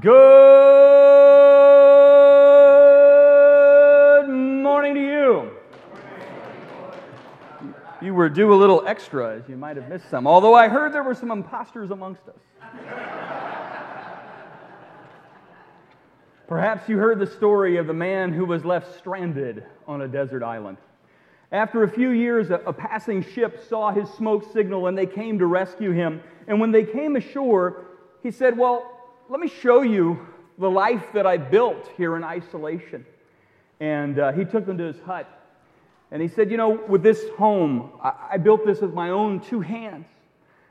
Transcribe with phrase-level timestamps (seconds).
[0.00, 0.12] Good
[4.28, 5.50] morning to you.
[8.00, 10.92] You were due a little extra, as you might have missed some, although I heard
[10.92, 12.36] there were some imposters amongst us.
[16.46, 20.44] Perhaps you heard the story of the man who was left stranded on a desert
[20.44, 20.76] island.
[21.50, 25.40] After a few years, a, a, passing ship saw his smoke signal and they came
[25.40, 26.22] to rescue him.
[26.46, 27.86] And when they came ashore,
[28.22, 28.97] he said, Well,
[29.28, 30.26] let me show you
[30.58, 33.04] the life that I built here in isolation.
[33.80, 35.28] And uh, he took them to his hut.
[36.10, 39.40] And he said, You know, with this home, I, I built this with my own
[39.40, 40.06] two hands.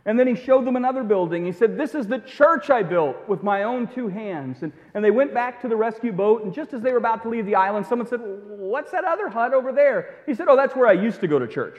[0.06, 1.46] And then he showed them another building.
[1.46, 4.64] He said, This is the church I built with my own two hands.
[4.64, 6.44] And, and they went back to the rescue boat.
[6.44, 9.30] And just as they were about to leave the island, someone said, What's that other
[9.30, 10.16] hut over there?
[10.26, 11.78] He said, Oh, that's where I used to go to church.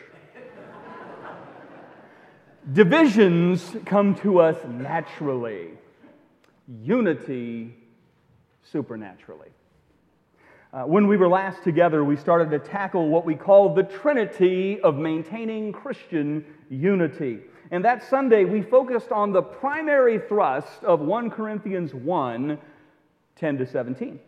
[2.73, 5.71] Divisions come to us naturally,
[6.83, 7.75] unity
[8.63, 9.49] supernaturally.
[10.73, 14.79] Uh, when we were last together, we started to tackle what we call the Trinity
[14.81, 17.41] of maintaining Christian unity.
[17.71, 22.59] And that Sunday, we focused on the primary thrust of 1 Corinthians 1
[23.37, 24.21] 10 to 17.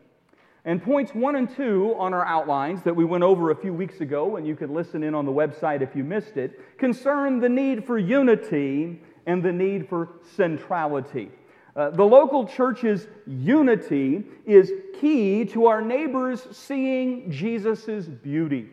[0.65, 4.01] And points one and two on our outlines that we went over a few weeks
[4.01, 7.49] ago, and you can listen in on the website if you missed it, concern the
[7.49, 11.31] need for unity and the need for centrality.
[11.77, 18.69] Uh, the local church's unity is key to our neighbors seeing Jesus' beauty.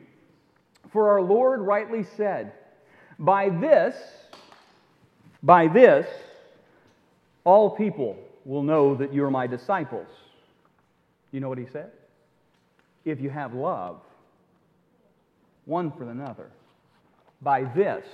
[0.91, 2.53] For our Lord rightly said,
[3.19, 3.95] By this,
[5.43, 6.07] by this,
[7.43, 10.07] all people will know that you're my disciples.
[11.31, 11.91] You know what he said?
[13.05, 13.99] If you have love
[15.65, 16.49] one for another,
[17.41, 18.05] by this,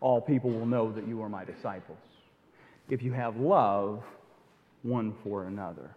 [0.00, 1.98] all people will know that you are my disciples.
[2.90, 4.02] If you have love
[4.82, 5.94] one for another.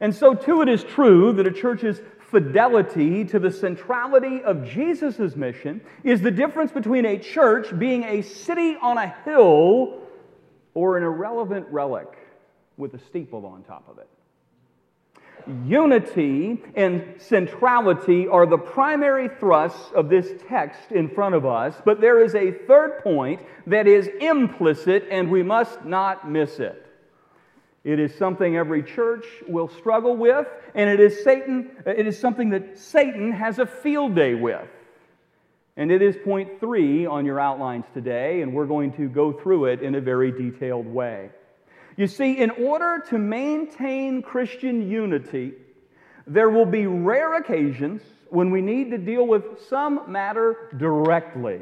[0.00, 5.36] And so, too, it is true that a church's fidelity to the centrality of Jesus'
[5.36, 10.00] mission is the difference between a church being a city on a hill
[10.74, 12.08] or an irrelevant relic
[12.76, 14.08] with a steeple on top of it.
[15.64, 22.00] Unity and centrality are the primary thrusts of this text in front of us, but
[22.00, 26.86] there is a third point that is implicit and we must not miss it.
[27.84, 32.18] It is something every church will struggle with, and it is Satan, uh, it is
[32.18, 34.68] something that Satan has a field day with.
[35.76, 39.66] And it is point three on your outlines today, and we're going to go through
[39.66, 41.30] it in a very detailed way.
[41.96, 45.52] You see, in order to maintain Christian unity,
[46.26, 51.60] there will be rare occasions when we need to deal with some matter directly.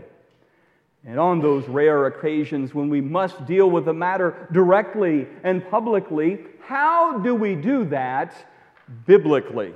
[1.05, 6.45] And on those rare occasions when we must deal with a matter directly and publicly,
[6.61, 8.35] how do we do that
[9.07, 9.73] biblically?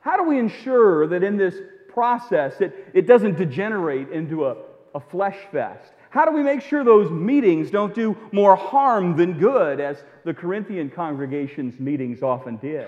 [0.00, 1.56] How do we ensure that in this
[1.92, 4.56] process it, it doesn't degenerate into a,
[4.94, 5.92] a flesh fest?
[6.12, 10.34] How do we make sure those meetings don't do more harm than good, as the
[10.34, 12.86] Corinthian congregation's meetings often did?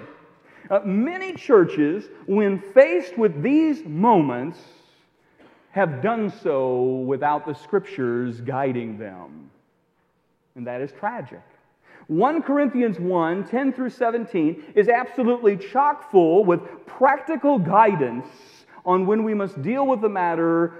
[0.69, 4.59] Uh, many churches, when faced with these moments,
[5.71, 9.51] have done so without the scriptures guiding them.
[10.55, 11.41] And that is tragic.
[12.09, 18.27] 1 Corinthians 1 10 through 17 is absolutely chock full with practical guidance
[18.85, 20.75] on when we must deal with the matter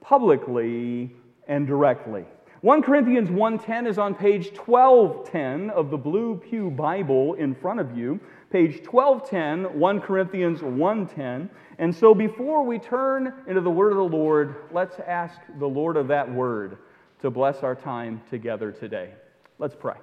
[0.00, 1.14] publicly
[1.48, 2.24] and directly.
[2.62, 7.96] 1 Corinthians 1:10 is on page 1210 of the Blue Pew Bible in front of
[7.96, 8.20] you.
[8.50, 11.50] Page 1210, 1 Corinthians 1:10.
[11.78, 15.96] And so before we turn into the word of the Lord, let's ask the Lord
[15.96, 16.78] of that word
[17.20, 19.10] to bless our time together today.
[19.58, 19.96] Let's pray.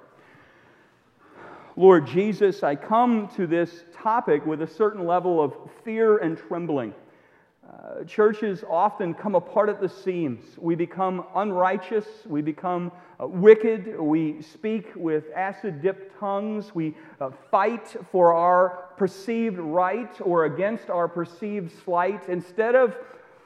[1.76, 6.92] Lord Jesus, I come to this topic with a certain level of fear and trembling.
[8.06, 10.44] Churches often come apart at the seams.
[10.56, 12.06] We become unrighteous.
[12.26, 12.90] We become
[13.22, 13.98] uh, wicked.
[13.98, 16.74] We speak with acid dipped tongues.
[16.74, 22.96] We uh, fight for our perceived right or against our perceived slight instead of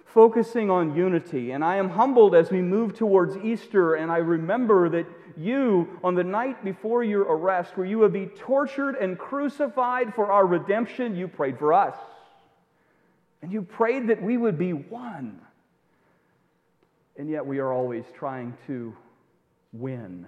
[0.06, 1.50] focusing on unity.
[1.50, 5.06] And I am humbled as we move towards Easter, and I remember that
[5.36, 10.30] you, on the night before your arrest, where you would be tortured and crucified for
[10.30, 11.96] our redemption, you prayed for us.
[13.44, 15.38] And you prayed that we would be one.
[17.18, 18.96] And yet we are always trying to
[19.74, 20.26] win.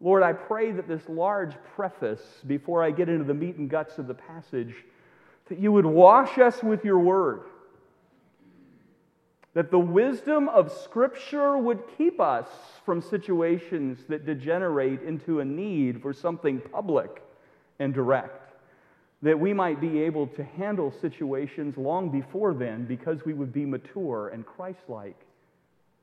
[0.00, 3.98] Lord, I pray that this large preface, before I get into the meat and guts
[3.98, 4.74] of the passage,
[5.50, 7.42] that you would wash us with your word.
[9.54, 12.48] that the wisdom of Scripture would keep us
[12.84, 17.22] from situations that degenerate into a need for something public
[17.78, 18.43] and direct.
[19.24, 23.64] That we might be able to handle situations long before then because we would be
[23.64, 25.18] mature and Christ like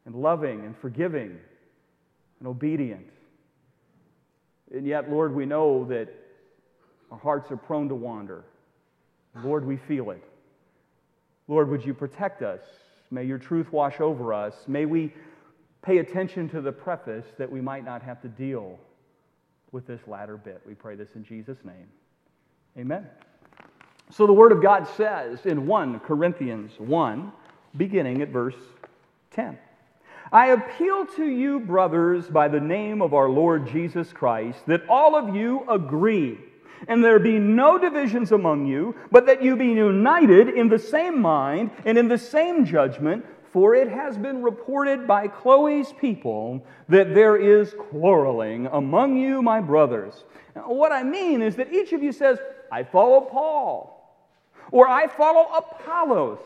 [0.05, 1.37] and loving and forgiving
[2.39, 3.05] and obedient.
[4.73, 6.09] And yet, Lord, we know that
[7.11, 8.43] our hearts are prone to wander.
[9.43, 10.23] Lord, we feel it.
[11.47, 12.61] Lord, would you protect us?
[13.11, 14.55] May your truth wash over us.
[14.67, 15.13] May we
[15.83, 18.79] pay attention to the preface that we might not have to deal
[19.71, 20.61] with this latter bit.
[20.65, 21.87] We pray this in Jesus' name.
[22.77, 23.07] Amen.
[24.11, 27.31] So the Word of God says in 1 Corinthians 1,
[27.75, 28.55] beginning at verse
[29.31, 29.57] 10.
[30.31, 35.15] I appeal to you, brothers, by the name of our Lord Jesus Christ, that all
[35.15, 36.37] of you agree,
[36.87, 41.21] and there be no divisions among you, but that you be united in the same
[41.21, 43.25] mind and in the same judgment.
[43.51, 49.59] For it has been reported by Chloe's people that there is quarreling among you, my
[49.59, 50.23] brothers.
[50.55, 52.39] Now, what I mean is that each of you says,
[52.71, 53.97] I follow Paul,
[54.71, 56.39] or I follow Apollos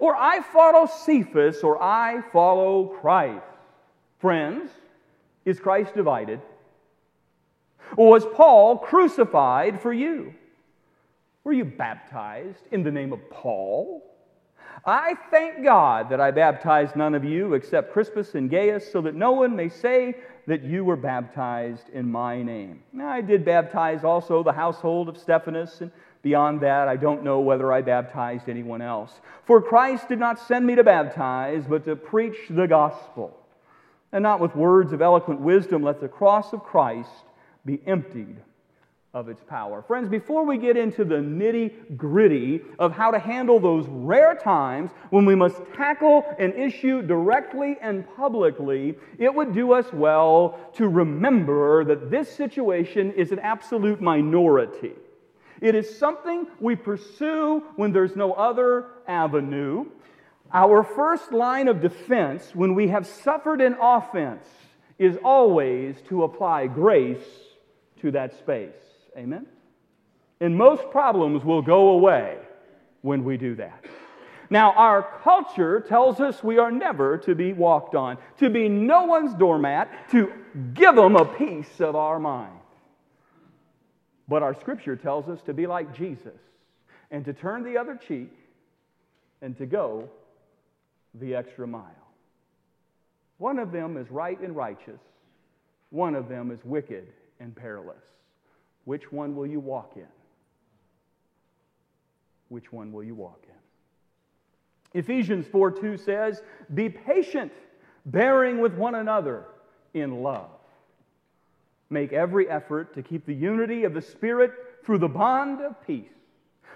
[0.00, 3.44] or I follow Cephas, or I follow Christ.
[4.18, 4.70] Friends,
[5.44, 6.40] is Christ divided?
[7.96, 10.34] Or was Paul crucified for you?
[11.44, 14.02] Were you baptized in the name of Paul?
[14.84, 19.14] I thank God that I baptized none of you except Crispus and Gaius, so that
[19.14, 22.82] no one may say that you were baptized in my name.
[22.92, 25.90] Now, I did baptize also the household of Stephanas, and
[26.24, 29.20] Beyond that, I don't know whether I baptized anyone else.
[29.44, 33.36] For Christ did not send me to baptize, but to preach the gospel.
[34.10, 37.10] And not with words of eloquent wisdom, let the cross of Christ
[37.66, 38.38] be emptied
[39.14, 39.80] of its power.
[39.80, 44.90] Friends, before we get into the nitty gritty of how to handle those rare times
[45.10, 50.88] when we must tackle an issue directly and publicly, it would do us well to
[50.88, 54.94] remember that this situation is an absolute minority.
[55.60, 59.86] It is something we pursue when there's no other avenue.
[60.52, 64.46] Our first line of defense when we have suffered an offense
[64.98, 67.24] is always to apply grace
[68.00, 68.83] to that space.
[69.16, 69.46] Amen?
[70.40, 72.38] And most problems will go away
[73.02, 73.84] when we do that.
[74.50, 79.04] Now, our culture tells us we are never to be walked on, to be no
[79.04, 80.32] one's doormat, to
[80.74, 82.58] give them a piece of our mind.
[84.28, 86.38] But our scripture tells us to be like Jesus
[87.10, 88.32] and to turn the other cheek
[89.42, 90.08] and to go
[91.14, 91.90] the extra mile.
[93.38, 95.00] One of them is right and righteous,
[95.90, 97.08] one of them is wicked
[97.40, 98.02] and perilous.
[98.84, 100.06] Which one will you walk in?
[102.48, 105.00] Which one will you walk in?
[105.00, 106.42] Ephesians 4 2 says,
[106.72, 107.52] Be patient,
[108.06, 109.46] bearing with one another
[109.92, 110.50] in love.
[111.90, 114.52] Make every effort to keep the unity of the Spirit
[114.84, 116.10] through the bond of peace.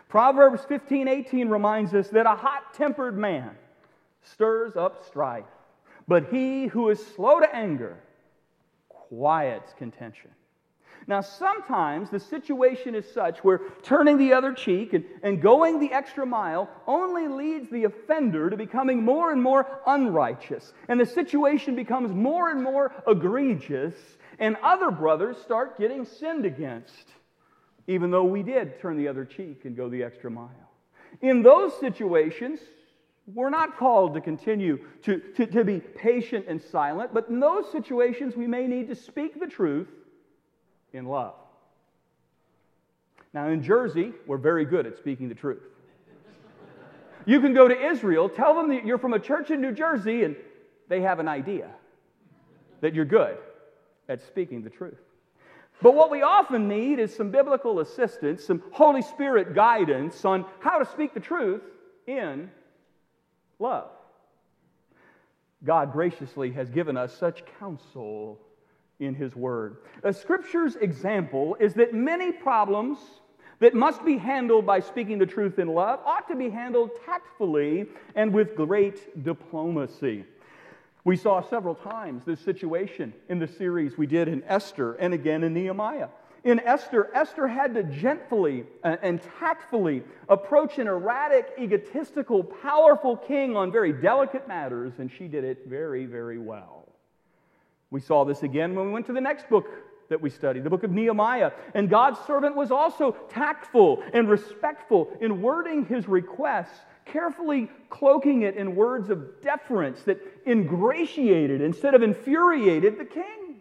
[0.08, 3.50] Proverbs 15 18 reminds us that a hot tempered man
[4.22, 5.44] stirs up strife,
[6.06, 7.98] but he who is slow to anger
[8.88, 10.30] quiets contention.
[11.08, 15.90] Now, sometimes the situation is such where turning the other cheek and, and going the
[15.90, 20.74] extra mile only leads the offender to becoming more and more unrighteous.
[20.86, 23.94] And the situation becomes more and more egregious
[24.38, 27.08] and other brothers start getting sinned against,
[27.86, 30.50] even though we did turn the other cheek and go the extra mile.
[31.22, 32.60] In those situations,
[33.34, 37.72] we're not called to continue to, to, to be patient and silent, but in those
[37.72, 39.88] situations, we may need to speak the truth
[40.92, 41.34] in love.
[43.32, 45.62] Now, in Jersey, we're very good at speaking the truth.
[47.26, 50.24] You can go to Israel, tell them that you're from a church in New Jersey,
[50.24, 50.34] and
[50.88, 51.68] they have an idea
[52.80, 53.36] that you're good
[54.08, 54.98] at speaking the truth.
[55.82, 60.78] But what we often need is some biblical assistance, some Holy Spirit guidance on how
[60.78, 61.62] to speak the truth
[62.06, 62.50] in
[63.58, 63.90] love.
[65.64, 68.40] God graciously has given us such counsel
[69.00, 69.78] in His Word.
[70.02, 72.98] A Scripture's example is that many problems
[73.60, 77.86] that must be handled by speaking the truth in love ought to be handled tactfully
[78.14, 80.24] and with great diplomacy.
[81.04, 85.42] We saw several times this situation in the series we did in Esther and again
[85.42, 86.08] in Nehemiah.
[86.44, 93.56] In Esther, Esther had to gently uh, and tactfully approach an erratic, egotistical, powerful king
[93.56, 96.86] on very delicate matters, and she did it very, very well.
[97.90, 99.66] We saw this again when we went to the next book
[100.08, 101.52] that we studied, the book of Nehemiah.
[101.74, 108.56] And God's servant was also tactful and respectful in wording his requests, carefully cloaking it
[108.56, 113.60] in words of deference that ingratiated instead of infuriated the king.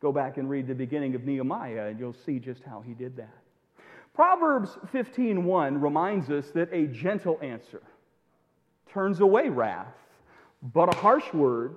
[0.00, 3.16] Go back and read the beginning of Nehemiah, and you'll see just how he did
[3.16, 3.36] that.
[4.14, 7.82] Proverbs 15:1 reminds us that a gentle answer
[8.90, 9.94] turns away wrath,
[10.60, 11.76] but a harsh word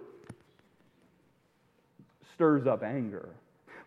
[2.36, 3.30] stirs up anger.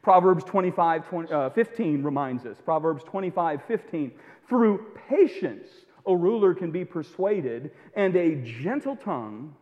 [0.02, 2.57] Proverbs 25, 20, uh, 15 reminds us.
[2.64, 4.12] Proverbs 25, 15.
[4.49, 5.69] Through patience,
[6.07, 9.55] a ruler can be persuaded, and a gentle tongue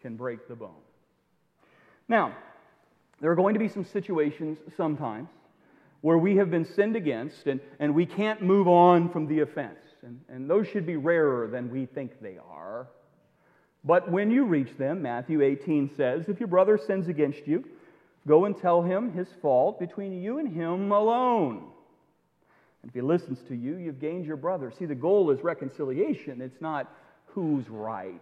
[0.00, 0.70] can break the bone.
[2.08, 2.34] Now,
[3.20, 5.28] there are going to be some situations sometimes
[6.00, 9.80] where we have been sinned against and, and we can't move on from the offense.
[10.02, 12.88] And, and those should be rarer than we think they are.
[13.84, 17.64] But when you reach them, Matthew 18 says, if your brother sins against you,
[18.28, 21.64] Go and tell him his fault between you and him alone.
[22.82, 24.70] And if he listens to you, you've gained your brother.
[24.78, 26.92] See, the goal is reconciliation, it's not
[27.26, 28.20] who's right.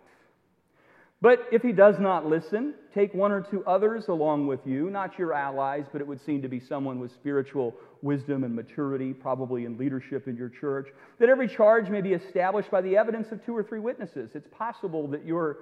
[1.20, 5.18] But if he does not listen, take one or two others along with you, not
[5.18, 9.64] your allies, but it would seem to be someone with spiritual wisdom and maturity, probably
[9.64, 13.44] in leadership in your church, that every charge may be established by the evidence of
[13.44, 14.30] two or three witnesses.
[14.34, 15.56] It's possible that your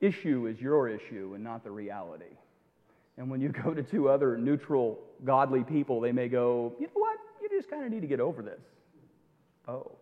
[0.00, 2.36] issue is your issue and not the reality.
[3.16, 6.92] And when you go to two other neutral, godly people, they may go, you know
[6.94, 7.18] what?
[7.42, 8.60] You just kind of need to get over this.
[9.68, 9.92] Oh.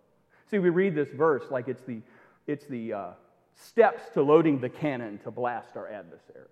[0.50, 2.00] See, we read this verse like it's the,
[2.46, 3.10] it's the uh,
[3.54, 6.46] steps to loading the cannon to blast our adversary.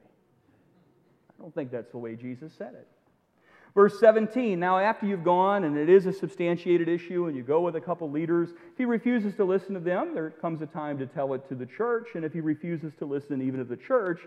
[1.28, 2.86] I don't think that's the way Jesus said it.
[3.74, 7.60] Verse 17 Now, after you've gone and it is a substantiated issue and you go
[7.60, 10.98] with a couple leaders, if he refuses to listen to them, there comes a time
[10.98, 12.08] to tell it to the church.
[12.14, 14.20] And if he refuses to listen even to the church,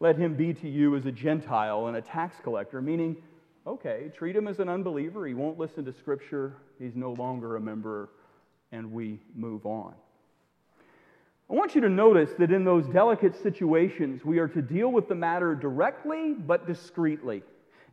[0.00, 3.16] let him be to you as a Gentile and a tax collector, meaning,
[3.66, 5.26] okay, treat him as an unbeliever.
[5.26, 6.54] He won't listen to Scripture.
[6.78, 8.10] He's no longer a member,
[8.72, 9.94] and we move on.
[11.50, 15.08] I want you to notice that in those delicate situations, we are to deal with
[15.08, 17.42] the matter directly but discreetly.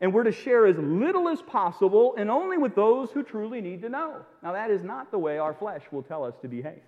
[0.02, 3.82] And we're to share as little as possible and only with those who truly need
[3.82, 4.22] to know.
[4.42, 6.82] Now, that is not the way our flesh will tell us to behave.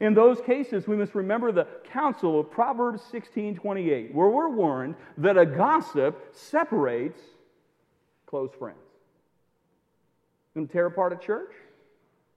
[0.00, 5.38] In those cases, we must remember the counsel of Proverbs 16:28, where we're warned that
[5.38, 7.20] a gossip separates
[8.26, 8.78] close friends.
[10.54, 11.52] You tear apart a church?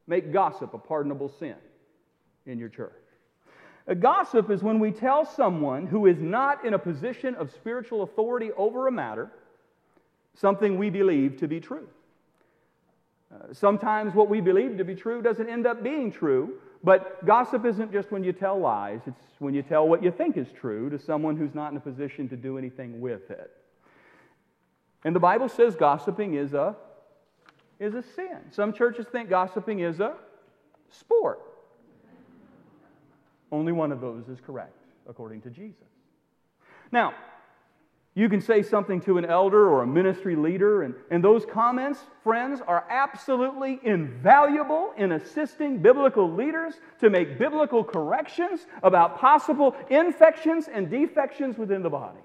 [0.07, 1.55] Make gossip a pardonable sin
[2.45, 2.93] in your church.
[3.87, 8.03] A gossip is when we tell someone who is not in a position of spiritual
[8.03, 9.31] authority over a matter
[10.35, 11.87] something we believe to be true.
[13.31, 17.65] Uh, sometimes what we believe to be true doesn't end up being true, but gossip
[17.65, 20.89] isn't just when you tell lies, it's when you tell what you think is true
[20.89, 23.51] to someone who's not in a position to do anything with it.
[25.03, 26.75] And the Bible says gossiping is a,
[27.79, 28.39] is a sin.
[28.51, 30.15] Some churches think gossiping is a
[30.89, 31.39] sport.
[33.51, 34.75] Only one of those is correct,
[35.07, 35.87] according to Jesus.
[36.91, 37.13] Now,
[38.15, 41.99] you can say something to an elder or a ministry leader, and, and those comments,
[42.23, 50.67] friends, are absolutely invaluable in assisting biblical leaders to make biblical corrections about possible infections
[50.67, 52.19] and defections within the body.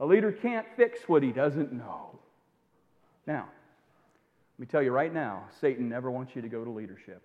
[0.00, 2.18] A leader can't fix what he doesn't know.
[3.26, 3.48] Now,
[4.58, 7.22] let me tell you right now Satan never wants you to go to leadership,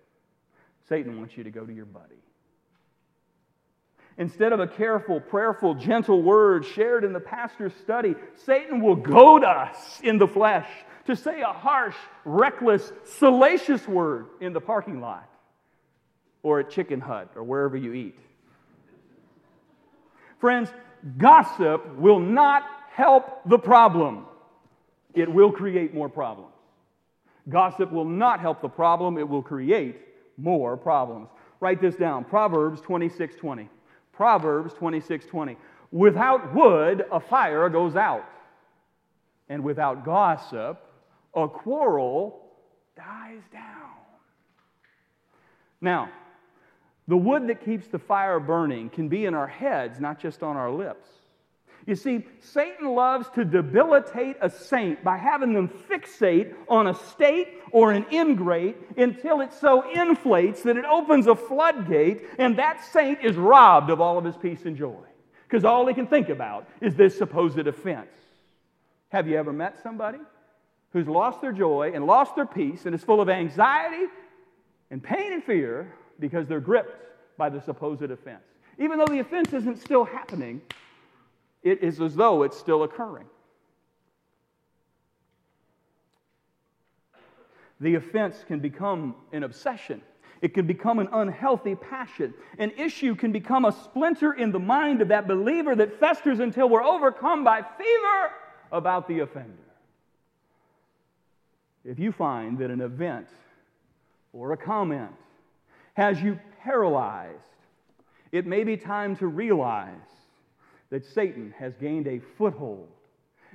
[0.88, 2.22] Satan wants you to go to your buddy.
[4.16, 9.42] Instead of a careful, prayerful, gentle word shared in the pastor's study, Satan will goad
[9.42, 10.68] us in the flesh
[11.06, 15.28] to say a harsh, reckless, salacious word in the parking lot
[16.42, 18.18] or at Chicken Hut or wherever you eat.
[20.38, 20.68] Friends,
[21.18, 24.26] gossip will not help the problem,
[25.12, 26.52] it will create more problems.
[27.48, 29.96] Gossip will not help the problem, it will create
[30.36, 31.28] more problems.
[31.60, 33.68] Write this down Proverbs 26 20.
[34.16, 35.56] Proverbs 26 20.
[35.90, 38.24] Without wood, a fire goes out,
[39.48, 40.80] and without gossip,
[41.34, 42.44] a quarrel
[42.96, 43.62] dies down.
[45.80, 46.10] Now,
[47.06, 50.56] the wood that keeps the fire burning can be in our heads, not just on
[50.56, 51.08] our lips.
[51.86, 57.48] You see, Satan loves to debilitate a saint by having them fixate on a state
[57.72, 63.22] or an ingrate until it so inflates that it opens a floodgate and that saint
[63.22, 64.94] is robbed of all of his peace and joy.
[65.46, 68.08] Because all he can think about is this supposed offense.
[69.10, 70.18] Have you ever met somebody
[70.92, 74.06] who's lost their joy and lost their peace and is full of anxiety
[74.90, 76.96] and pain and fear because they're gripped
[77.36, 78.42] by the supposed offense?
[78.78, 80.62] Even though the offense isn't still happening,
[81.64, 83.26] it is as though it's still occurring.
[87.80, 90.00] The offense can become an obsession.
[90.42, 92.34] It can become an unhealthy passion.
[92.58, 96.68] An issue can become a splinter in the mind of that believer that festers until
[96.68, 98.30] we're overcome by fever
[98.70, 99.50] about the offender.
[101.84, 103.28] If you find that an event
[104.32, 105.10] or a comment
[105.94, 107.38] has you paralyzed,
[108.32, 110.23] it may be time to realize
[110.94, 112.86] that Satan has gained a foothold.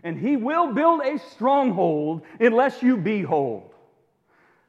[0.04, 3.72] And he will build a stronghold unless you behold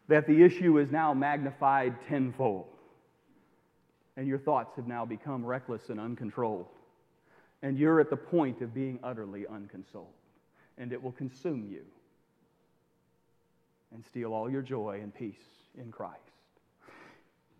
[0.07, 2.67] that the issue is now magnified tenfold.
[4.17, 6.69] And your thoughts have now become reckless and uncontrolled.
[7.61, 10.15] And you're at the point of being utterly unconsoled.
[10.79, 11.83] And it will consume you
[13.93, 15.43] and steal all your joy and peace
[15.77, 16.21] in Christ.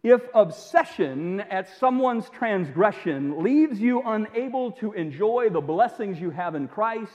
[0.03, 6.69] If obsession at someone's transgression leaves you unable to enjoy the blessings you have in
[6.69, 7.13] Christ,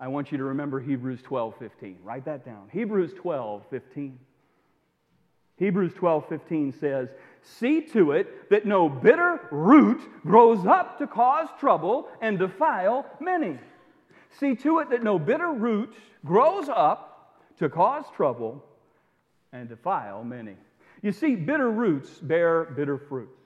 [0.00, 1.98] I want you to remember Hebrews 12 15.
[2.02, 2.68] Write that down.
[2.72, 4.18] Hebrews 12 15.
[5.56, 7.08] Hebrews 12 15 says,
[7.42, 13.58] See to it that no bitter root grows up to cause trouble and defile many.
[14.40, 18.64] See to it that no bitter root grows up to cause trouble
[19.52, 20.56] and defile many.
[21.04, 23.38] You see, bitter roots bear bitter fruits.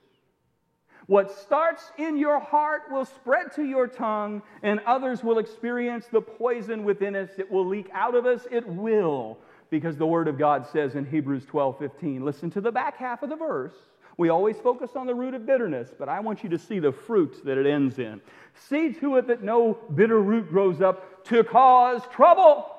[1.07, 6.21] What starts in your heart will spread to your tongue, and others will experience the
[6.21, 7.31] poison within us.
[7.37, 8.47] It will leak out of us.
[8.49, 9.39] It will,
[9.69, 13.23] because the Word of God says in Hebrews 12 15, listen to the back half
[13.23, 13.75] of the verse.
[14.15, 16.93] We always focus on the root of bitterness, but I want you to see the
[16.93, 18.21] fruit that it ends in.
[18.53, 22.73] See to it that no bitter root grows up to cause trouble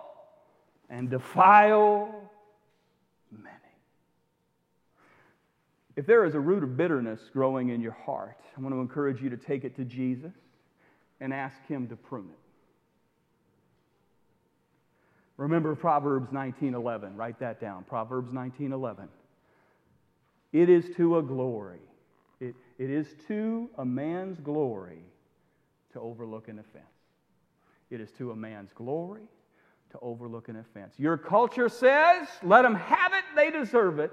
[0.89, 2.20] and defile
[6.01, 9.21] If there is a root of bitterness growing in your heart, I want to encourage
[9.21, 10.33] you to take it to Jesus
[11.21, 12.39] and ask Him to prune it.
[15.37, 17.19] Remember Proverbs 19:11.
[17.19, 17.85] Write that down.
[17.85, 19.09] Proverbs 19:11.
[20.55, 21.83] It is to a glory.
[22.41, 25.05] It, it is to a man's glory
[25.93, 26.87] to overlook an offense.
[27.91, 29.29] It is to a man's glory
[29.91, 30.95] to overlook an offense.
[30.97, 34.13] Your culture says, let them have it, they deserve it.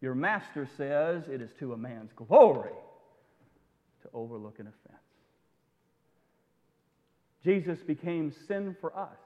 [0.00, 2.72] Your master says it is to a man's glory
[4.02, 5.02] to overlook an offense.
[7.44, 9.16] Jesus became sin for us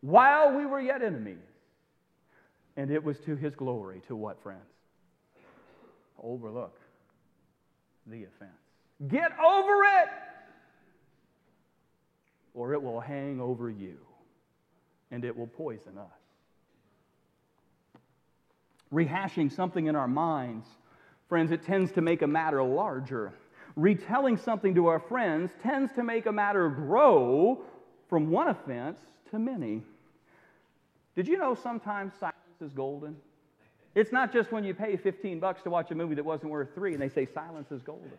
[0.00, 1.38] while we were yet enemies.
[2.76, 4.62] And it was to his glory to what, friends?
[6.22, 6.78] Overlook
[8.06, 8.50] the offense.
[9.08, 10.08] Get over it,
[12.54, 13.98] or it will hang over you
[15.10, 16.21] and it will poison us
[18.92, 20.66] rehashing something in our minds,
[21.28, 23.32] friends, it tends to make a matter larger.
[23.74, 27.62] Retelling something to our friends tends to make a matter grow
[28.08, 28.98] from one offense
[29.30, 29.82] to many.
[31.16, 33.16] Did you know sometimes silence is golden?
[33.94, 36.74] It's not just when you pay 15 bucks to watch a movie that wasn't worth
[36.74, 38.12] three and they say silence is golden.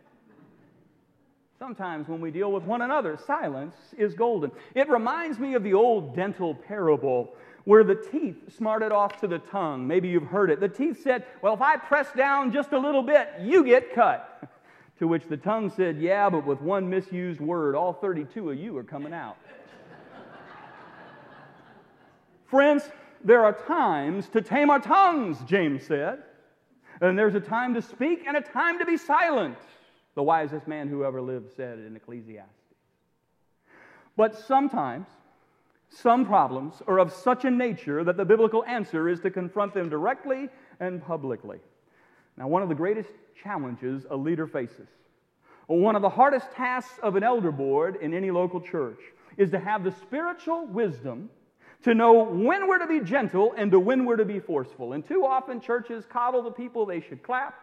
[1.58, 4.52] Sometimes when we deal with one another, silence is golden.
[4.76, 9.40] It reminds me of the old dental parable where the teeth smarted off to the
[9.40, 9.88] tongue.
[9.88, 10.60] Maybe you've heard it.
[10.60, 14.50] The teeth said, Well, if I press down just a little bit, you get cut.
[15.00, 18.78] to which the tongue said, Yeah, but with one misused word, all 32 of you
[18.78, 19.38] are coming out.
[22.46, 22.90] Friends,
[23.24, 26.24] there are times to tame our tongues, James said.
[27.02, 29.58] And there's a time to speak and a time to be silent.
[30.16, 32.52] The wisest man who ever lived said in Ecclesiastes.
[34.16, 35.08] But sometimes
[35.96, 39.90] some problems are of such a nature that the biblical answer is to confront them
[39.90, 41.60] directly and publicly.
[42.38, 43.10] Now, one of the greatest
[43.42, 44.88] challenges a leader faces,
[45.68, 49.00] one of the hardest tasks of an elder board in any local church,
[49.38, 51.30] is to have the spiritual wisdom
[51.84, 54.94] to know when we're to be gentle and to when we're to be forceful.
[54.94, 57.56] And too often, churches coddle the people they should clap,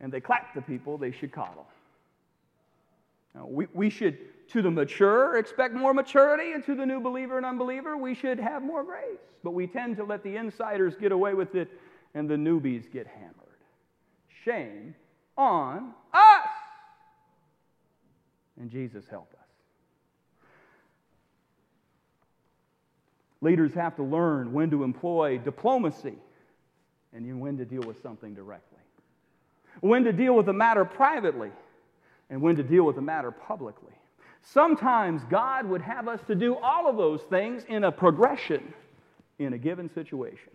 [0.00, 1.66] and they clap the people they should coddle.
[3.34, 4.18] Now, we, we should
[4.52, 8.38] to the mature, expect more maturity, and to the new believer and unbeliever, we should
[8.38, 9.18] have more grace.
[9.42, 11.70] But we tend to let the insiders get away with it
[12.14, 13.34] and the newbies get hammered.
[14.44, 14.94] Shame
[15.36, 16.48] on us!
[18.60, 19.38] And Jesus help us.
[23.40, 26.18] Leaders have to learn when to employ diplomacy
[27.12, 28.78] and when to deal with something directly,
[29.80, 31.50] when to deal with a matter privately,
[32.28, 33.94] and when to deal with a matter publicly.
[34.42, 38.72] Sometimes God would have us to do all of those things in a progression
[39.38, 40.52] in a given situation.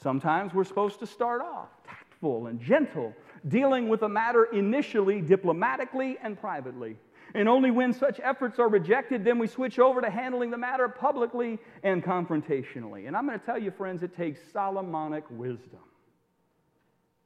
[0.00, 3.14] Sometimes we're supposed to start off tactful and gentle,
[3.48, 6.96] dealing with a matter initially diplomatically and privately.
[7.34, 10.88] And only when such efforts are rejected, then we switch over to handling the matter
[10.88, 13.06] publicly and confrontationally.
[13.06, 15.80] And I'm going to tell you, friends, it takes Solomonic wisdom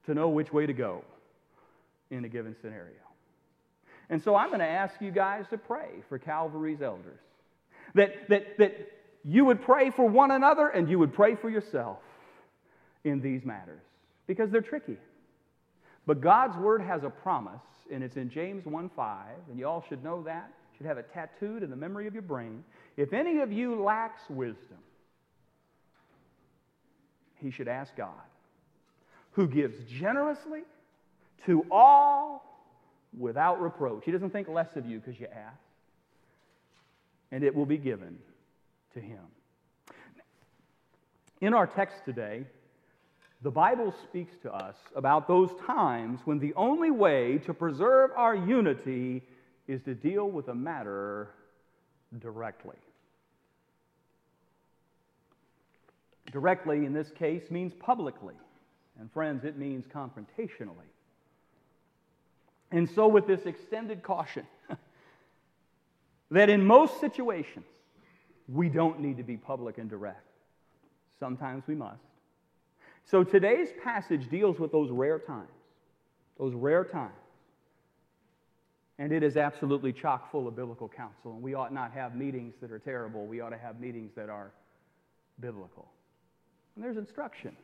[0.05, 1.03] to know which way to go
[2.11, 2.95] in a given scenario.
[4.13, 7.17] And so I'm going to ask you guys to pray for Calvary's elders.
[7.95, 8.91] That, that, that
[9.23, 11.97] you would pray for one another and you would pray for yourself
[13.03, 13.81] in these matters
[14.27, 14.97] because they're tricky.
[16.05, 19.83] But God's word has a promise, and it's in James 1 5, and you all
[19.89, 20.47] should know that.
[20.77, 22.63] should have it tattooed in the memory of your brain.
[22.97, 24.77] If any of you lacks wisdom,
[27.37, 28.11] he should ask God,
[29.31, 30.61] who gives generously
[31.47, 32.52] to all
[33.17, 34.03] without reproach.
[34.05, 35.59] He doesn't think less of you because you ask,
[37.31, 38.17] and it will be given
[38.93, 39.21] to him.
[41.41, 42.45] In our text today,
[43.41, 48.35] the Bible speaks to us about those times when the only way to preserve our
[48.35, 49.21] unity
[49.67, 51.29] is to deal with a matter
[52.21, 52.77] directly.
[56.31, 58.35] Directly, in this case, means publicly.
[58.99, 60.92] And, friends, it means confrontationally.
[62.73, 64.45] And so, with this extended caution,
[66.31, 67.65] that in most situations,
[68.49, 70.27] we don't need to be public and direct.
[71.19, 72.01] Sometimes we must.
[73.05, 75.51] So today's passage deals with those rare times,
[76.39, 77.13] those rare times.
[78.97, 81.33] And it is absolutely chock full of biblical counsel.
[81.33, 83.25] And we ought not have meetings that are terrible.
[83.25, 84.51] We ought to have meetings that are
[85.39, 85.87] biblical.
[86.75, 87.55] And there's instruction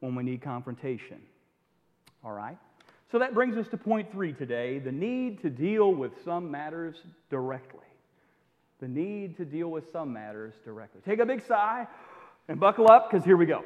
[0.00, 1.20] when we need confrontation.
[2.24, 2.58] All right?
[3.12, 6.96] So that brings us to point three today the need to deal with some matters
[7.28, 7.80] directly.
[8.80, 11.02] The need to deal with some matters directly.
[11.04, 11.86] Take a big sigh
[12.48, 13.64] and buckle up because here we go.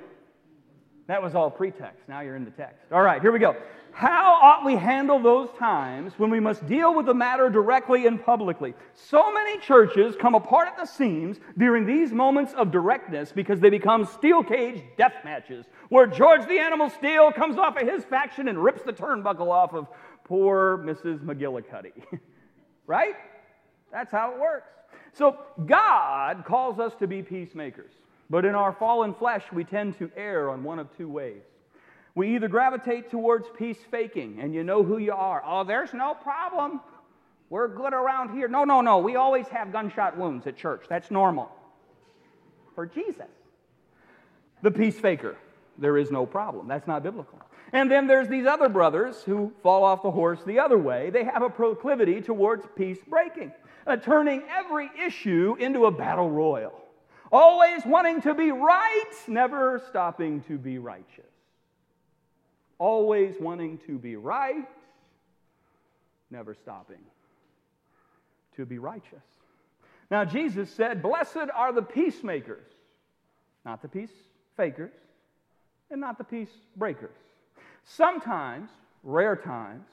[1.07, 2.09] That was all pretext.
[2.09, 2.91] Now you're in the text.
[2.91, 3.55] All right, here we go.
[3.97, 8.23] How ought we handle those times when we must deal with the matter directly and
[8.23, 8.75] publicly?
[8.93, 13.71] So many churches come apart at the seams during these moments of directness because they
[13.71, 18.49] become steel cage death matches where George the Animal Steele comes off of his faction
[18.49, 19.87] and rips the turnbuckle off of
[20.25, 21.21] poor Mrs.
[21.25, 21.93] McGillicuddy.
[22.87, 23.15] right?
[23.91, 24.75] That's how it works.
[25.15, 27.93] So God calls us to be peacemakers.
[28.29, 31.41] But in our fallen flesh, we tend to err on one of two ways.
[32.17, 35.41] We either gravitate towards peace faking, and you know who you are.
[35.47, 36.81] Oh, there's no problem.
[37.51, 38.49] We're good around here.
[38.49, 38.99] No, no, no.
[38.99, 40.87] We always have gunshot wounds at church.
[40.89, 41.49] That's normal.
[42.75, 43.29] For Jesus.
[44.63, 45.37] The peace faker.
[45.79, 46.67] There is no problem.
[46.67, 47.39] That's not biblical.
[47.73, 51.11] And then there's these other brothers who fall off the horse the other way.
[51.11, 53.53] They have a proclivity towards peace breaking,
[53.87, 56.73] uh, turning every issue into a battle royal
[57.33, 61.36] always wanting to be right, never stopping to be righteous.
[62.79, 64.69] Always wanting to be right,
[66.31, 66.99] never stopping
[68.57, 69.23] to be righteous.
[70.11, 72.65] Now, Jesus said, Blessed are the peacemakers,
[73.65, 74.13] not the peace
[74.57, 74.93] fakers,
[75.91, 77.17] and not the peace breakers.
[77.85, 78.71] Sometimes,
[79.03, 79.87] rare times,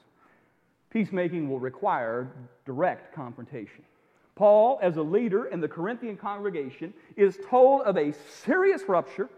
[0.89, 2.32] peacemaking will require
[2.65, 3.84] direct confrontation.
[4.36, 9.30] Paul, as a leader in the Corinthian congregation, is told of a serious rupture,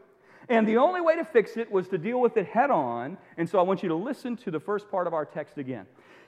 [0.49, 3.17] and the only way to fix it was to deal with it head on.
[3.37, 5.85] And so I want you to listen to the first part of our text again.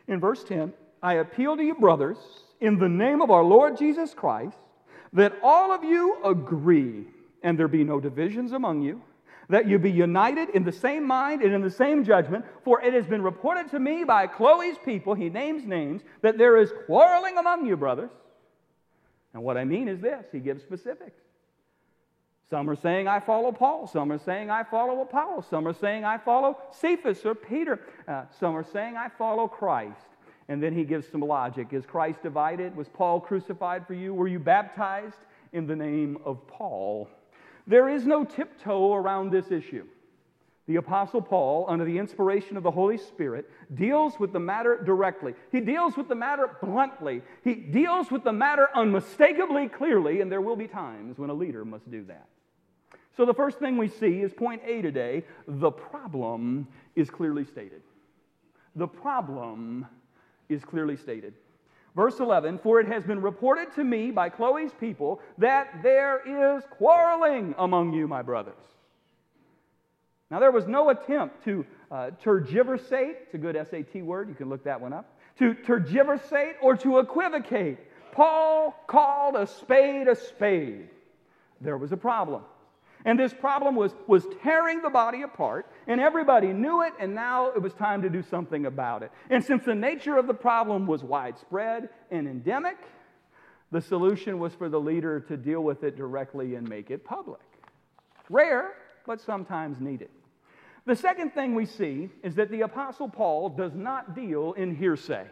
[0.07, 2.17] In verse 10, I appeal to you, brothers,
[2.59, 4.57] in the name of our Lord Jesus Christ,
[5.13, 7.05] that all of you agree,
[7.43, 9.01] and there be no divisions among you
[9.49, 12.45] that you be united in the same mind and in the same judgment.
[12.63, 16.57] For it has been reported to me by Chloe's people, he names names, that there
[16.57, 18.11] is quarreling among you, brothers.
[19.33, 21.21] And what I mean is this he gives specifics.
[22.49, 23.87] Some are saying, I follow Paul.
[23.87, 25.45] Some are saying, I follow Apollos.
[25.49, 27.81] Some are saying, I follow Cephas or Peter.
[28.07, 30.07] Uh, some are saying, I follow Christ.
[30.47, 31.73] And then he gives some logic.
[31.73, 32.75] Is Christ divided?
[32.75, 34.13] Was Paul crucified for you?
[34.13, 35.17] Were you baptized
[35.51, 37.09] in the name of Paul?
[37.65, 39.85] There is no tiptoe around this issue
[40.67, 45.33] the Apostle Paul, under the inspiration of the Holy Spirit, deals with the matter directly.
[45.49, 47.21] He deals with the matter bluntly.
[47.41, 51.63] He deals with the matter unmistakably clearly, and there will be times when a leader
[51.63, 52.27] must do that.
[53.17, 57.81] So, the first thing we see is point A today the problem is clearly stated.
[58.75, 59.87] The problem
[60.49, 61.33] is clearly stated.
[61.95, 66.63] Verse 11, for it has been reported to me by Chloe's people that there is
[66.69, 68.53] quarreling among you, my brothers.
[70.29, 74.47] Now, there was no attempt to uh, tergiversate, it's a good SAT word, you can
[74.47, 77.79] look that one up, to tergiversate or to equivocate.
[78.11, 80.89] Paul called a spade a spade.
[81.61, 82.43] There was a problem.
[83.07, 87.47] And this problem was, was tearing the body apart, and everybody knew it, and now
[87.47, 89.11] it was time to do something about it.
[89.29, 92.75] And since the nature of the problem was widespread and endemic,
[93.71, 97.39] the solution was for the leader to deal with it directly and make it public.
[98.29, 98.73] Rare,
[99.05, 100.09] but sometimes needed.
[100.85, 105.27] The second thing we see is that the Apostle Paul does not deal in hearsay.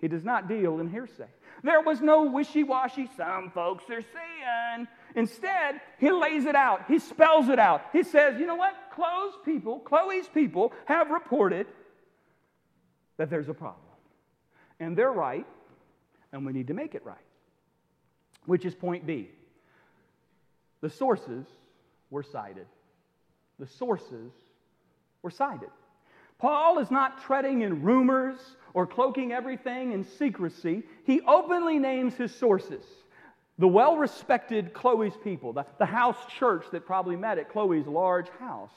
[0.00, 1.28] He does not deal in hearsay.
[1.62, 4.88] There was no wishy washy, some folks are saying.
[5.14, 7.82] Instead, he lays it out, he spells it out.
[7.92, 8.74] He says, you know what?
[8.94, 11.66] Chloe's people, Chloe's people have reported
[13.16, 13.78] that there's a problem.
[14.80, 15.46] And they're right,
[16.32, 17.16] and we need to make it right.
[18.46, 19.30] Which is point B.
[20.80, 21.46] The sources
[22.10, 22.66] were cited.
[23.60, 24.32] The sources
[25.22, 25.70] were cited.
[26.38, 28.40] Paul is not treading in rumors
[28.74, 30.82] or cloaking everything in secrecy.
[31.04, 32.84] He openly names his sources.
[33.58, 38.28] The well respected Chloe's people, the, the house church that probably met at Chloe's large
[38.40, 38.72] house.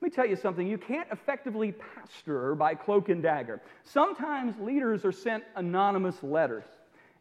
[0.00, 3.60] Let me tell you something you can't effectively pastor by cloak and dagger.
[3.84, 6.64] Sometimes leaders are sent anonymous letters,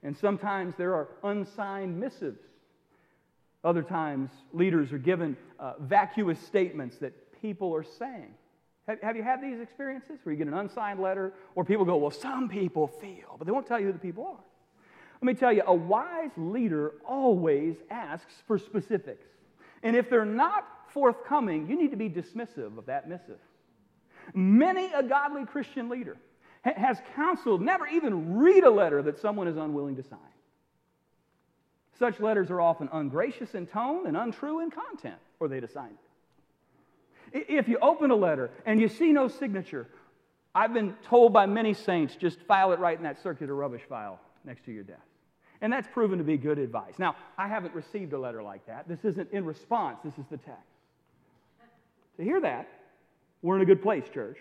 [0.02, 2.42] and sometimes there are unsigned missives.
[3.64, 8.34] Other times, leaders are given uh, vacuous statements that people are saying.
[8.88, 11.98] Have, have you had these experiences where you get an unsigned letter or people go,
[11.98, 14.44] Well, some people feel, but they won't tell you who the people are?
[15.22, 19.28] Let me tell you, a wise leader always asks for specifics.
[19.84, 23.38] And if they're not forthcoming, you need to be dismissive of that missive.
[24.34, 26.18] Many a godly Christian leader
[26.64, 30.20] ha- has counseled never even read a letter that someone is unwilling to sign.
[32.00, 36.11] Such letters are often ungracious in tone and untrue in content, or they'd assign it.
[37.34, 39.88] If you open a letter and you see no signature,
[40.54, 44.20] I've been told by many saints just file it right in that circular rubbish file
[44.44, 45.00] next to your desk.
[45.62, 46.96] And that's proven to be good advice.
[46.98, 48.88] Now, I haven't received a letter like that.
[48.88, 50.62] This isn't in response, this is the text.
[52.18, 52.68] To hear that,
[53.42, 54.38] we're in a good place, church.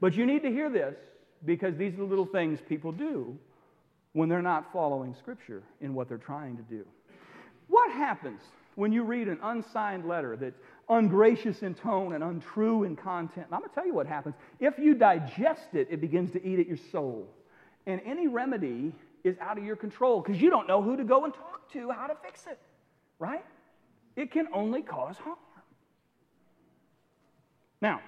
[0.00, 0.96] But you need to hear this
[1.44, 3.38] because these are the little things people do
[4.12, 6.84] when they're not following Scripture in what they're trying to do.
[7.68, 8.40] What happens
[8.74, 13.46] when you read an unsigned letter that's ungracious in tone and untrue in content?
[13.50, 14.34] I'm going to tell you what happens.
[14.60, 17.28] If you digest it, it begins to eat at your soul.
[17.86, 18.92] And any remedy
[19.24, 21.90] is out of your control because you don't know who to go and talk to,
[21.90, 22.58] how to fix it,
[23.18, 23.44] right?
[24.16, 25.36] It can only cause harm.
[27.80, 28.00] Now,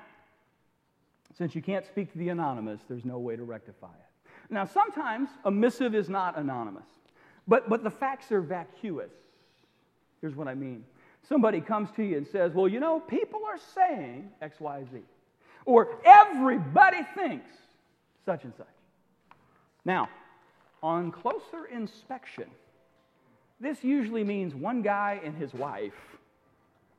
[1.36, 4.30] since you can't speak to the anonymous, there's no way to rectify it.
[4.50, 6.86] Now, sometimes a missive is not anonymous,
[7.46, 9.12] but, but the facts are vacuous.
[10.20, 10.84] Here's what I mean.
[11.26, 14.98] Somebody comes to you and says, Well, you know, people are saying X, Y, Z.
[15.64, 17.50] Or everybody thinks
[18.24, 18.66] such and such.
[19.84, 20.08] Now,
[20.82, 22.46] on closer inspection,
[23.60, 25.92] this usually means one guy and his wife,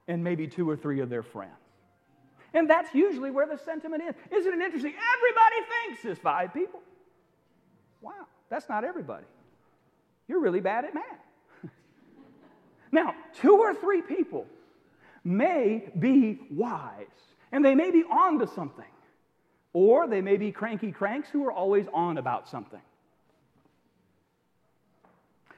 [0.07, 1.53] and maybe two or three of their friends.
[2.53, 4.15] And that's usually where the sentiment is.
[4.31, 4.93] Isn't it interesting?
[5.15, 6.81] Everybody thinks there's five people.
[8.01, 9.25] Wow, that's not everybody.
[10.27, 11.03] You're really bad at math.
[12.91, 14.47] Now, two or three people
[15.23, 17.05] may be wise,
[17.51, 18.85] and they may be on to something,
[19.73, 22.81] or they may be cranky cranks who are always on about something.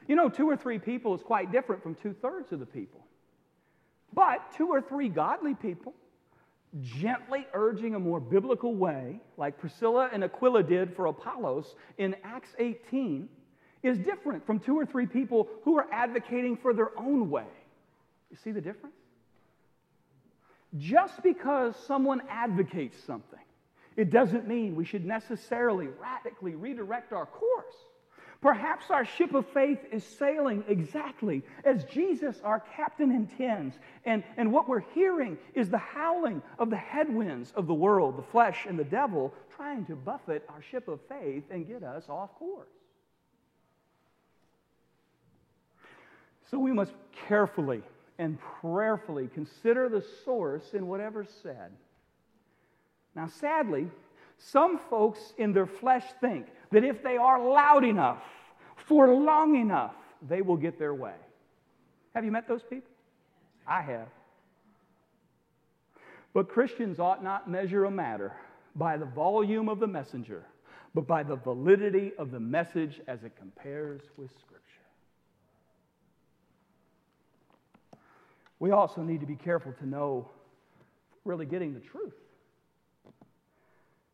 [0.08, 3.00] You know, two or three people is quite different from two thirds of the people.
[4.12, 5.94] But two or three godly people,
[6.80, 12.50] gently urging a more biblical way, like Priscilla and Aquila did for Apollos in Acts
[12.58, 13.28] 18,
[13.82, 17.46] is different from two or three people who are advocating for their own way.
[18.30, 18.96] You see the difference?
[20.78, 23.38] Just because someone advocates something,
[23.96, 27.74] it doesn't mean we should necessarily radically redirect our course.
[28.40, 33.76] Perhaps our ship of faith is sailing exactly as Jesus, our captain, intends.
[34.04, 38.30] And, and what we're hearing is the howling of the headwinds of the world, the
[38.32, 42.34] flesh, and the devil trying to buffet our ship of faith and get us off
[42.36, 42.66] course.
[46.52, 46.92] So we must
[47.26, 47.82] carefully
[48.18, 51.72] and prayerfully consider the source in whatever's said.
[53.16, 53.88] Now, sadly,
[54.38, 58.22] some folks in their flesh think that if they are loud enough
[58.76, 59.94] for long enough,
[60.28, 61.14] they will get their way.
[62.14, 62.90] Have you met those people?
[63.66, 64.08] I have.
[66.34, 68.32] But Christians ought not measure a matter
[68.76, 70.44] by the volume of the messenger,
[70.94, 74.51] but by the validity of the message as it compares with Scripture.
[78.62, 80.30] We also need to be careful to know
[81.24, 82.14] really getting the truth.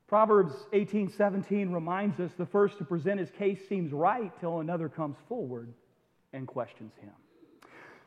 [0.06, 4.88] Proverbs 18 17 reminds us the first to present his case seems right till another
[4.88, 5.74] comes forward
[6.32, 7.12] and questions him.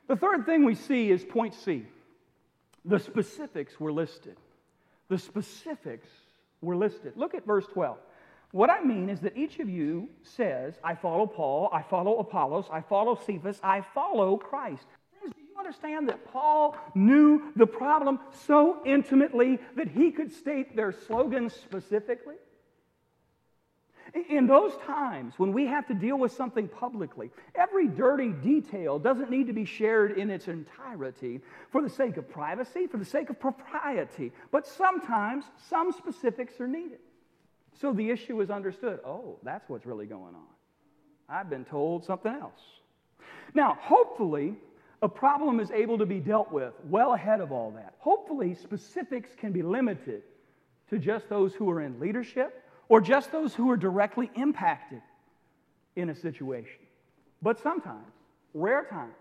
[0.08, 1.86] The third thing we see is point C.
[2.86, 4.38] The specifics were listed.
[5.10, 6.10] The specifics
[6.60, 7.14] were listed.
[7.18, 8.00] Look at verse 12.
[8.50, 12.66] What I mean is that each of you says, I follow Paul, I follow Apollos,
[12.72, 14.88] I follow Cephas, I follow Christ.
[15.72, 22.36] Understand that Paul knew the problem so intimately that he could state their slogans specifically?
[24.28, 29.32] In those times when we have to deal with something publicly, every dirty detail doesn't
[29.32, 31.40] need to be shared in its entirety
[31.72, 36.68] for the sake of privacy, for the sake of propriety, but sometimes some specifics are
[36.68, 37.00] needed.
[37.80, 39.00] So the issue is understood.
[39.06, 40.52] Oh, that's what's really going on.
[41.30, 42.60] I've been told something else.
[43.54, 44.58] Now, hopefully,
[45.02, 47.96] a problem is able to be dealt with well ahead of all that.
[48.00, 50.22] Hopefully, specifics can be limited
[50.90, 55.02] to just those who are in leadership or just those who are directly impacted
[55.96, 56.80] in a situation.
[57.42, 58.14] But sometimes,
[58.54, 59.16] rare times,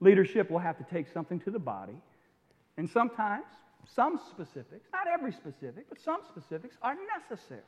[0.00, 1.96] leadership will have to take something to the body,
[2.76, 3.44] and sometimes
[3.94, 7.60] some specifics, not every specific, but some specifics are necessary.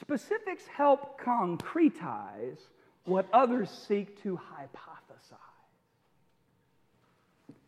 [0.00, 2.58] Specifics help concretize
[3.06, 5.38] what others seek to hypothesize.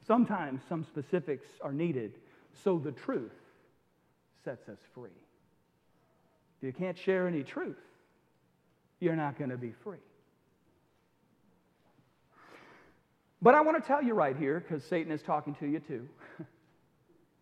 [0.06, 2.12] Sometimes some specifics are needed
[2.64, 3.32] so the truth
[4.44, 5.10] sets us free.
[6.58, 7.76] If you can't share any truth,
[9.00, 9.98] you're not going to be free.
[13.40, 16.08] But I want to tell you right here, because Satan is talking to you too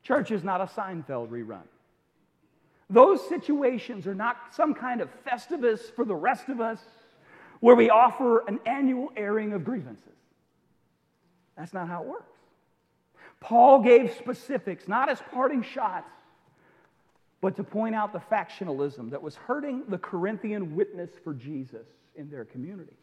[0.02, 1.62] church is not a Seinfeld rerun.
[2.88, 6.78] Those situations are not some kind of festivus for the rest of us
[7.60, 10.04] where we offer an annual airing of grievances.
[11.56, 12.32] That's not how it works.
[13.40, 16.10] Paul gave specifics, not as parting shots,
[17.40, 22.30] but to point out the factionalism that was hurting the Corinthian witness for Jesus in
[22.30, 22.96] their community.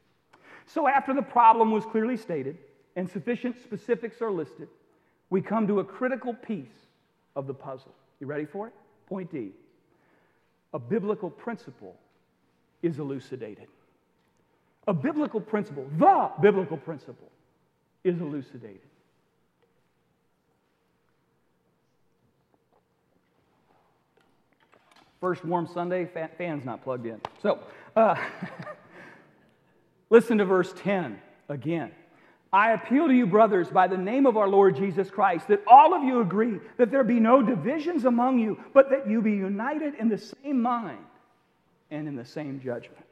[0.65, 2.57] So, after the problem was clearly stated,
[2.95, 4.67] and sufficient specifics are listed,
[5.29, 6.87] we come to a critical piece
[7.35, 7.93] of the puzzle.
[8.19, 8.73] You ready for it?
[9.07, 9.51] Point D.
[10.73, 11.95] A biblical principle
[12.81, 13.67] is elucidated.
[14.87, 17.31] A biblical principle, the biblical principle,
[18.03, 18.81] is elucidated.
[25.21, 27.21] First warm Sunday, fan's not plugged in.
[27.41, 27.59] So,
[27.95, 28.15] uh,
[30.09, 31.17] listen to verse 10
[31.47, 31.91] again.
[32.51, 35.93] I appeal to you, brothers, by the name of our Lord Jesus Christ, that all
[35.93, 39.95] of you agree that there be no divisions among you, but that you be united
[39.95, 41.05] in the same mind
[41.89, 43.05] and in the same judgment.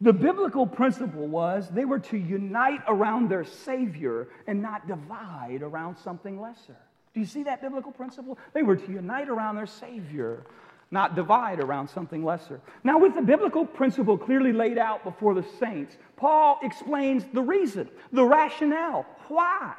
[0.00, 5.96] The biblical principle was they were to unite around their Savior and not divide around
[5.96, 6.76] something lesser.
[7.14, 8.38] Do you see that biblical principle?
[8.52, 10.44] They were to unite around their Savior
[10.90, 12.60] not divide around something lesser.
[12.84, 17.88] Now, with the biblical principle clearly laid out before the saints, Paul explains the reason,
[18.12, 19.74] the rationale, why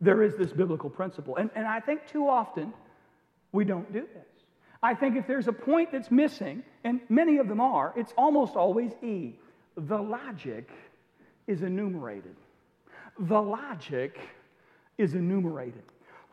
[0.00, 1.36] there is this biblical principle.
[1.36, 2.72] And, and I think too often
[3.52, 4.29] we don't do this.
[4.82, 8.56] I think if there's a point that's missing, and many of them are, it's almost
[8.56, 9.34] always E.
[9.76, 10.70] The logic
[11.46, 12.34] is enumerated.
[13.18, 14.18] The logic
[14.96, 15.82] is enumerated.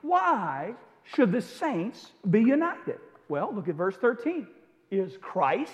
[0.01, 2.99] Why should the saints be united?
[3.27, 4.47] Well, look at verse 13.
[4.91, 5.73] Is Christ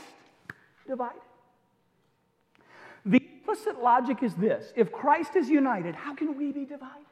[0.87, 1.21] divided?
[3.05, 7.05] The implicit logic is this if Christ is united, how can we be divided?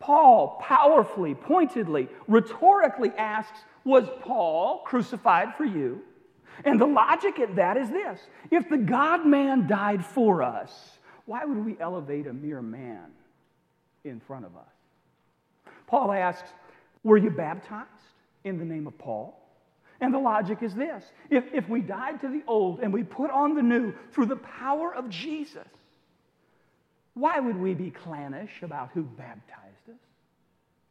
[0.00, 6.02] Paul powerfully, pointedly, rhetorically asks, Was Paul crucified for you?
[6.64, 11.44] And the logic at that is this if the God man died for us, why
[11.44, 13.06] would we elevate a mere man
[14.04, 15.72] in front of us?
[15.86, 16.50] Paul asks,
[17.02, 17.88] Were you baptized?
[18.44, 19.38] in the name of Paul.
[20.00, 23.30] And the logic is this if, if we died to the old and we put
[23.30, 25.68] on the new through the power of Jesus,
[27.14, 30.00] why would we be clannish about who baptized us?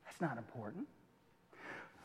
[0.06, 0.88] That's not important.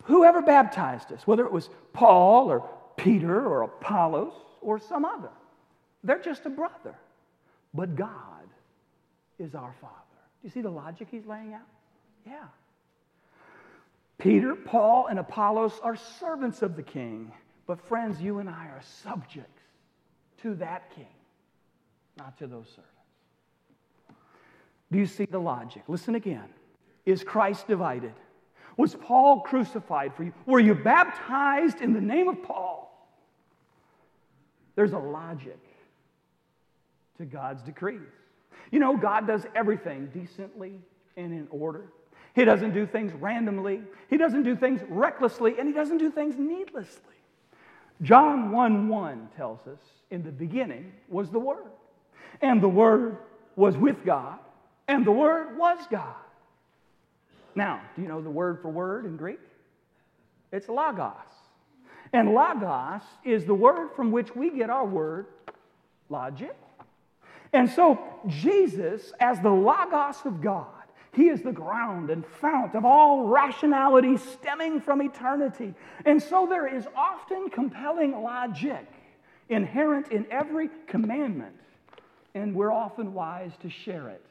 [0.05, 5.31] Whoever baptized us, whether it was Paul or Peter or Apollos or some other,
[6.05, 6.95] they're just a brother.
[7.75, 8.49] But God
[9.39, 9.95] is our Father.
[10.41, 11.67] Do you see the logic he's laying out?
[12.27, 12.45] Yeah.
[14.19, 17.33] Peter, Paul, and Apollos are servants of the king.
[17.67, 19.63] But, friends, you and I are subjects
[20.43, 21.07] to that king,
[22.17, 22.93] not to those servants.
[24.91, 25.83] Do you see the logic?
[25.89, 26.49] Listen again.
[27.05, 28.15] Is Christ divided?
[28.77, 30.33] Was Paul crucified for you?
[30.45, 32.87] Were you baptized in the name of Paul?
[34.75, 35.59] There's a logic
[37.19, 38.01] to God's decrees.
[38.71, 40.75] You know, God does everything decently
[41.17, 41.87] and in order.
[42.35, 43.83] He doesn't do things randomly.
[44.11, 47.15] He doesn't do things recklessly, and he doesn't do things needlessly.
[48.03, 51.71] John 1 1 tells us, In the beginning was the Word,
[52.43, 53.17] and the Word
[53.57, 54.39] was with God,
[54.87, 56.15] and the Word was God.
[57.57, 59.41] Now, do you know the word for word in Greek?
[60.53, 61.13] It's logos.
[62.13, 65.27] And logos is the word from which we get our word
[66.09, 66.55] logic.
[67.53, 70.67] And so, Jesus, as the logos of God,
[71.13, 75.75] he is the ground and fount of all rationality stemming from eternity.
[76.05, 78.87] And so, there is often compelling logic
[79.49, 81.57] inherent in every commandment,
[82.35, 84.25] and we're often wise to share it.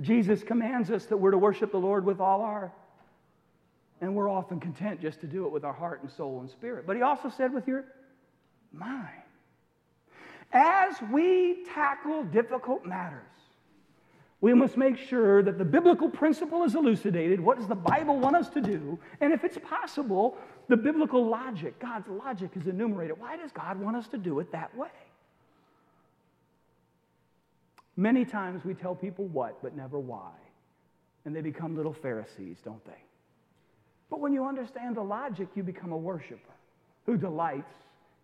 [0.00, 2.72] Jesus commands us that we're to worship the Lord with all our
[4.00, 6.86] and we're often content just to do it with our heart and soul and spirit.
[6.86, 7.84] But he also said, with your
[8.72, 9.08] mind.
[10.52, 13.22] As we tackle difficult matters,
[14.40, 17.40] we must make sure that the biblical principle is elucidated.
[17.40, 18.98] What does the Bible want us to do?
[19.20, 20.36] And if it's possible,
[20.68, 23.18] the biblical logic, God's logic is enumerated.
[23.18, 24.88] Why does God want us to do it that way?
[27.96, 30.32] Many times we tell people what, but never why.
[31.24, 33.02] And they become little Pharisees, don't they?
[34.10, 36.54] But when you understand the logic, you become a worshiper
[37.06, 37.74] who delights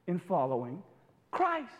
[0.07, 0.83] in following
[1.31, 1.73] Christ.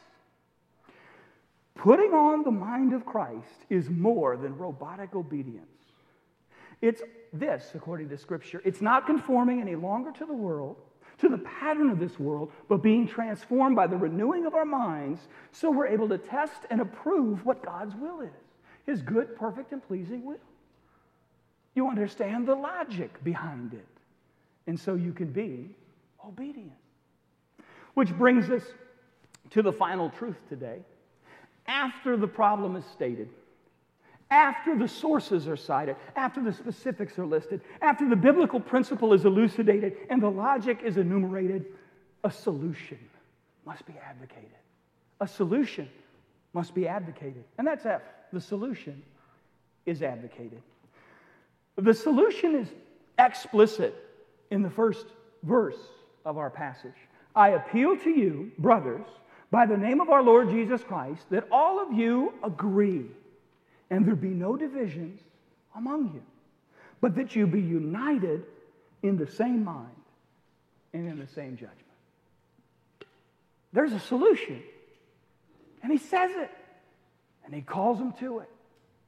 [1.75, 5.67] Putting on the mind of Christ is more than robotic obedience.
[6.81, 8.61] It's this, according to Scripture.
[8.65, 10.77] It's not conforming any longer to the world,
[11.23, 15.21] to the pattern of this world, but being transformed by the renewing of our minds
[15.53, 18.33] so we're able to test and approve what God's will is
[18.87, 20.37] His good, perfect, and pleasing will.
[21.75, 23.87] You understand the logic behind it.
[24.67, 25.71] And so you can be
[26.27, 26.73] obedient.
[27.95, 28.63] Which brings us
[29.51, 30.81] to the final truth today.
[31.69, 33.29] After the problem is stated,
[34.33, 39.27] after the sources are cited, after the specifics are listed, after the biblical principle is
[39.27, 41.67] elucidated and the logic is enumerated,
[42.25, 42.99] a solution
[43.67, 44.49] must be advocated.
[45.21, 45.87] A solution
[46.55, 47.45] must be advocated.
[47.59, 48.01] And that's F.
[48.33, 49.03] The solution
[49.85, 50.63] is advocated.
[51.77, 52.69] The solution is
[53.19, 53.95] explicit
[54.51, 55.05] in the first
[55.43, 55.79] verse
[56.25, 56.97] of our passage.
[57.37, 59.07] I appeal to you, brothers,
[59.51, 63.05] by the name of our Lord Jesus Christ, that all of you agree
[63.93, 65.21] and there be no divisions
[65.77, 66.23] among you,
[67.03, 68.43] but that you be united
[69.03, 69.91] in the same mind
[70.95, 71.77] and in the same judgment.
[73.75, 74.63] There's a solution.
[75.83, 76.51] And he says it.
[77.45, 78.49] And he calls them to it.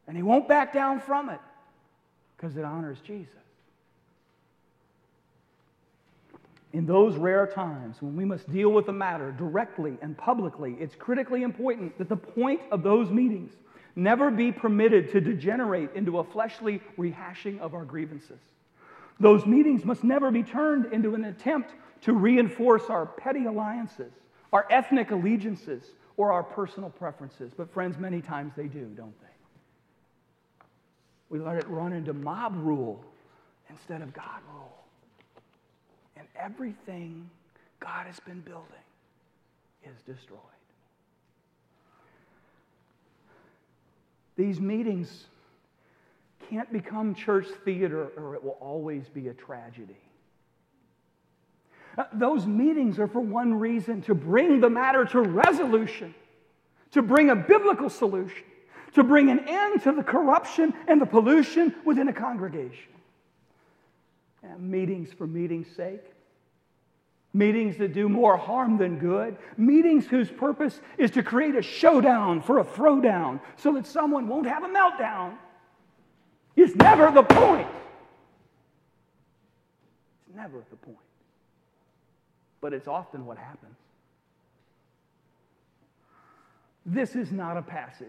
[0.06, 1.40] And he won't back down from it
[2.36, 3.32] because it honors Jesus.
[6.74, 10.96] in those rare times when we must deal with a matter directly and publicly, it's
[10.96, 13.52] critically important that the point of those meetings
[13.96, 18.40] never be permitted to degenerate into a fleshly rehashing of our grievances.
[19.20, 21.70] Those meetings must never be turned into an attempt
[22.02, 24.12] to reinforce our petty alliances,
[24.52, 25.84] our ethnic allegiances,
[26.16, 27.52] or our personal preferences.
[27.56, 29.26] But, friends, many times they do, don't they?
[31.28, 33.04] We let it run into mob rule
[33.70, 34.84] instead of God rule
[36.16, 37.28] and everything
[37.80, 38.64] God has been building
[39.84, 40.40] is destroyed.
[44.36, 45.26] These meetings
[46.50, 49.96] can't become church theater or it will always be a tragedy.
[51.96, 56.14] Uh, those meetings are for one reason to bring the matter to resolution,
[56.90, 58.44] to bring a biblical solution,
[58.94, 62.92] to bring an end to the corruption and the pollution within a congregation.
[64.42, 66.02] And meetings for meeting's sake
[67.34, 72.40] meetings that do more harm than good, meetings whose purpose is to create a showdown
[72.40, 75.34] for a throwdown so that someone won't have a meltdown,
[76.56, 77.66] is never the point.
[80.28, 80.96] It's never the point.
[82.60, 83.76] But it's often what happens.
[86.86, 88.08] This is not a passage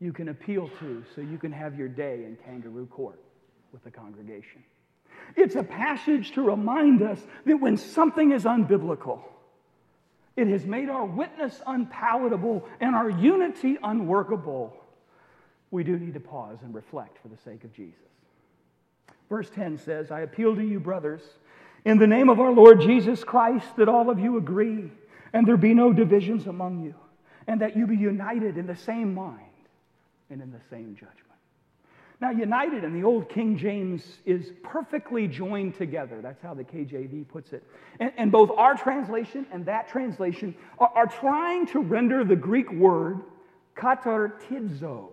[0.00, 3.20] you can appeal to so you can have your day in kangaroo court
[3.72, 4.62] with the congregation.
[5.36, 9.20] It's a passage to remind us that when something is unbiblical,
[10.36, 14.76] it has made our witness unpalatable and our unity unworkable.
[15.70, 17.98] We do need to pause and reflect for the sake of Jesus.
[19.28, 21.22] Verse 10 says, I appeal to you, brothers,
[21.84, 24.90] in the name of our Lord Jesus Christ, that all of you agree
[25.32, 26.94] and there be no divisions among you,
[27.48, 29.40] and that you be united in the same mind
[30.30, 31.33] and in the same judgment.
[32.24, 36.22] Now, united in the old King James is perfectly joined together.
[36.22, 37.62] That's how the KJV puts it.
[38.00, 42.72] And, and both our translation and that translation are, are, trying to render the Greek
[42.72, 43.20] word
[43.76, 45.10] katartizo.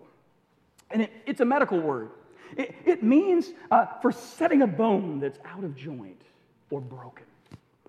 [0.89, 2.11] And it, it's a medical word.
[2.55, 6.21] It, it means uh, for setting a bone that's out of joint
[6.69, 7.25] or broken.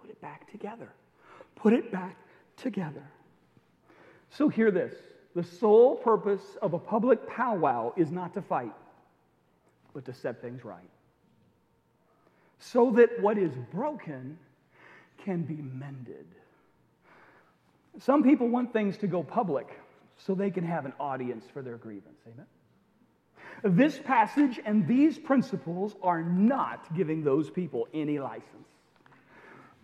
[0.01, 0.89] Put it back together.
[1.55, 2.17] Put it back
[2.57, 3.05] together.
[4.31, 4.97] So, hear this
[5.37, 8.73] the sole purpose of a public powwow is not to fight.
[9.95, 10.81] But to set things right.
[12.59, 14.39] So that what is broken
[15.25, 16.27] can be mended.
[17.99, 19.69] Some people want things to go public
[20.17, 22.21] so they can have an audience for their grievance.
[22.27, 22.47] Amen?
[23.77, 28.47] This passage and these principles are not giving those people any license.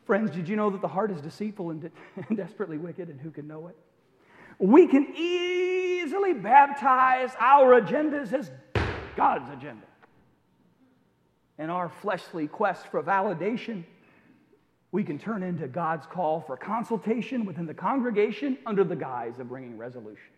[0.04, 1.90] Friends, did you know that the heart is deceitful and, de-
[2.28, 3.76] and desperately wicked, and who can know it?
[4.58, 8.50] We can easily baptize our agendas as
[9.16, 9.86] God's agenda.
[11.58, 13.84] And our fleshly quest for validation,
[14.92, 19.48] we can turn into God's call for consultation within the congregation under the guise of
[19.48, 20.32] bringing resolution.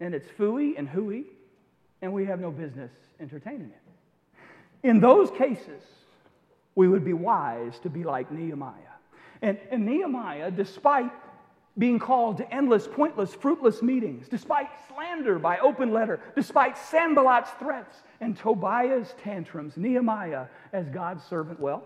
[0.00, 1.24] And it's fooey and hooey,
[2.02, 4.88] and we have no business entertaining it.
[4.88, 5.82] In those cases,
[6.74, 8.72] we would be wise to be like Nehemiah.
[9.42, 11.12] And, and Nehemiah, despite
[11.76, 18.02] being called to endless, pointless, fruitless meetings, despite slander by open letter, despite Sanballat's threats
[18.24, 21.84] and Tobiah's tantrums, Nehemiah, as God's servant, well,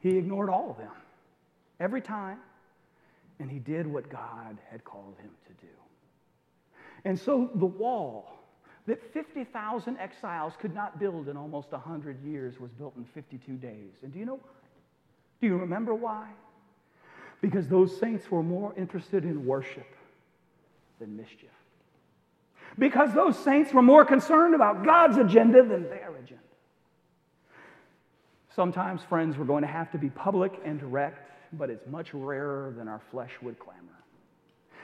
[0.00, 0.90] he ignored all of them
[1.78, 2.38] every time,
[3.38, 5.72] and he did what God had called him to do.
[7.04, 8.34] And so the wall
[8.86, 13.92] that 50,000 exiles could not build in almost 100 years was built in 52 days.
[14.02, 14.50] And do you know why?
[15.40, 16.28] Do you remember why?
[17.40, 19.94] Because those saints were more interested in worship
[20.98, 21.50] than mischief.
[22.78, 26.42] Because those saints were more concerned about God's agenda than their agenda.
[28.54, 32.72] Sometimes, friends, we're going to have to be public and direct, but it's much rarer
[32.76, 33.82] than our flesh would clamor.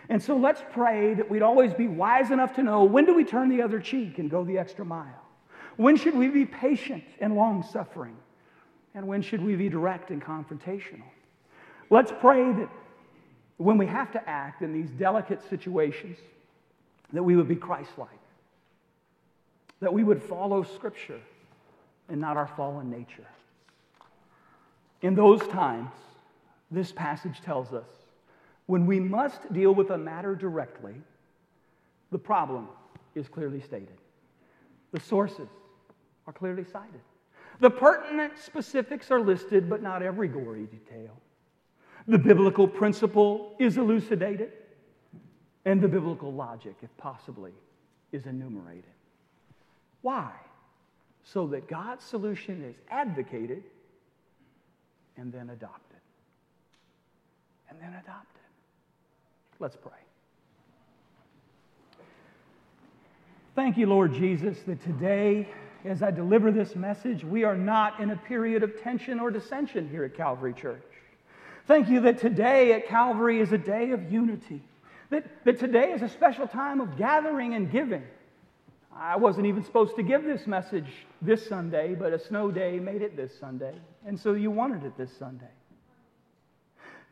[0.09, 3.25] And so let's pray that we'd always be wise enough to know when do we
[3.25, 5.23] turn the other cheek and go the extra mile?
[5.77, 8.17] When should we be patient and long suffering?
[8.95, 11.09] And when should we be direct and confrontational?
[11.91, 12.69] Let's pray that
[13.57, 16.19] when we have to act in these delicate situations,
[17.13, 18.09] that we would be Christ like,
[19.81, 21.21] that we would follow Scripture
[22.09, 23.27] and not our fallen nature.
[25.03, 25.91] In those times,
[26.71, 27.87] this passage tells us
[28.67, 30.95] when we must deal with a matter directly,
[32.11, 32.69] the problem
[33.15, 33.99] is clearly stated.
[34.93, 35.49] The sources
[36.27, 37.01] are clearly cited.
[37.61, 41.21] The pertinent specifics are listed, but not every gory detail.
[42.07, 44.53] The biblical principle is elucidated,
[45.65, 47.53] and the biblical logic, if possibly,
[48.13, 48.85] is enumerated.
[50.03, 50.31] Why?
[51.25, 53.63] So that God's solution is advocated
[55.17, 56.01] and then adopted.
[57.71, 58.43] And then adopted.
[59.59, 59.93] Let's pray.
[63.55, 65.49] Thank you, Lord Jesus, that today,
[65.85, 69.89] as I deliver this message, we are not in a period of tension or dissension
[69.89, 70.83] here at Calvary Church.
[71.67, 74.61] Thank you that today at Calvary is a day of unity,
[75.15, 78.03] that, that today is a special time of gathering and giving.
[78.97, 80.89] I wasn't even supposed to give this message
[81.23, 83.75] this Sunday, but a snow day made it this Sunday.
[84.05, 85.51] And so you wanted it this Sunday.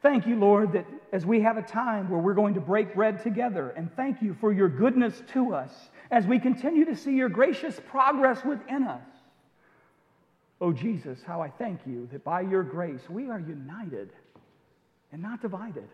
[0.00, 3.22] Thank you, Lord, that as we have a time where we're going to break bread
[3.22, 5.72] together, and thank you for your goodness to us
[6.10, 9.06] as we continue to see your gracious progress within us.
[10.60, 14.10] Oh, Jesus, how I thank you that by your grace we are united
[15.12, 15.88] and not divided.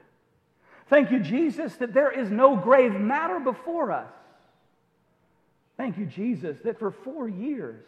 [0.89, 4.11] Thank you, Jesus, that there is no grave matter before us.
[5.76, 7.84] Thank you, Jesus, that for four years,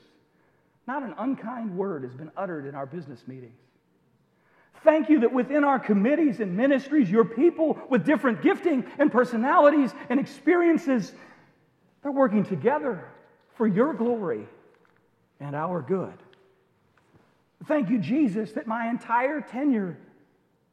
[0.86, 3.58] not an unkind word has been uttered in our business meetings.
[4.84, 9.92] Thank you that within our committees and ministries, your people with different gifting and personalities
[10.08, 11.12] and experiences,
[12.02, 13.04] they're working together
[13.56, 14.46] for your glory
[15.38, 16.14] and our good.
[17.66, 19.98] Thank you, Jesus, that my entire tenure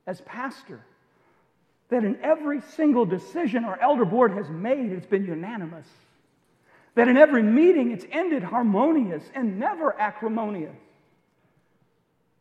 [0.06, 0.80] as pastor,
[1.90, 5.88] that in every single decision our elder board has made, it's been unanimous.
[6.96, 10.76] That in every meeting, it's ended harmonious and never acrimonious.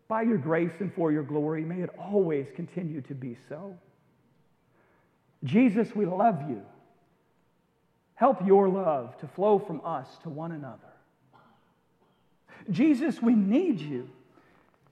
[0.09, 3.76] By your grace and for your glory, may it always continue to be so.
[5.44, 6.62] Jesus, we love you.
[8.14, 10.78] Help your love to flow from us to one another.
[12.70, 14.09] Jesus, we need you.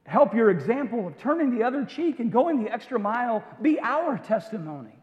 [0.07, 4.19] Help your example of turning the other cheek and going the extra mile be our
[4.19, 4.95] testimony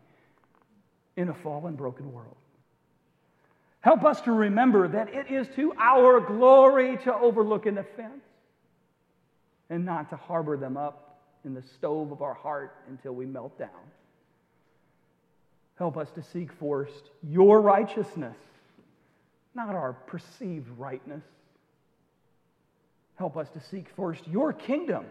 [1.18, 2.36] in a fallen, broken world.
[3.82, 8.24] Help us to remember that it is to our glory to overlook an offense
[9.72, 13.58] and not to harbor them up in the stove of our heart until we melt
[13.58, 13.70] down.
[15.78, 18.38] Help us to seek first your righteousness,
[19.56, 21.24] not our perceived rightness.
[23.22, 25.06] Help us to seek first your kingdom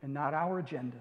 [0.00, 0.96] and not our agenda.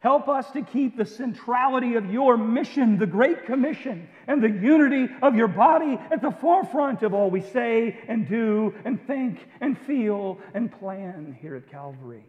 [0.00, 5.10] Help us to keep the centrality of your mission, the Great Commission, and the unity
[5.22, 9.78] of your body at the forefront of all we say and do and think and
[9.78, 12.26] feel and plan here at Calvary.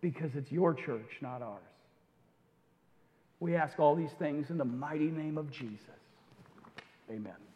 [0.00, 1.62] Because it's your church, not ours.
[3.38, 5.86] We ask all these things in the mighty name of Jesus.
[7.08, 7.47] Amen.